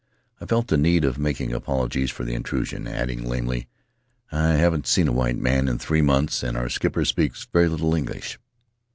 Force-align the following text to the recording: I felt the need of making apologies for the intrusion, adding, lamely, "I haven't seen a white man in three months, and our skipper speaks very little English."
I 0.39 0.47
felt 0.47 0.65
the 0.65 0.79
need 0.79 1.05
of 1.05 1.19
making 1.19 1.53
apologies 1.53 2.09
for 2.09 2.23
the 2.23 2.33
intrusion, 2.33 2.87
adding, 2.87 3.21
lamely, 3.29 3.67
"I 4.31 4.53
haven't 4.53 4.87
seen 4.87 5.07
a 5.07 5.11
white 5.13 5.37
man 5.37 5.67
in 5.67 5.77
three 5.77 6.01
months, 6.01 6.41
and 6.41 6.57
our 6.57 6.69
skipper 6.69 7.05
speaks 7.05 7.45
very 7.53 7.67
little 7.69 7.93
English." 7.93 8.39